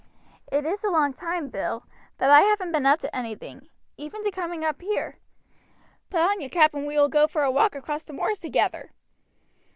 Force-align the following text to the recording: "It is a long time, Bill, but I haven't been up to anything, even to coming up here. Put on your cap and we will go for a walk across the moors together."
"It 0.51 0.65
is 0.65 0.83
a 0.83 0.89
long 0.89 1.13
time, 1.13 1.49
Bill, 1.49 1.85
but 2.17 2.31
I 2.31 2.41
haven't 2.41 2.71
been 2.71 2.87
up 2.87 2.97
to 3.01 3.15
anything, 3.15 3.69
even 3.97 4.23
to 4.23 4.31
coming 4.31 4.65
up 4.65 4.81
here. 4.81 5.19
Put 6.09 6.21
on 6.21 6.41
your 6.41 6.49
cap 6.49 6.73
and 6.73 6.87
we 6.87 6.97
will 6.97 7.07
go 7.07 7.27
for 7.27 7.43
a 7.43 7.51
walk 7.51 7.75
across 7.75 8.03
the 8.03 8.13
moors 8.13 8.39
together." 8.39 8.93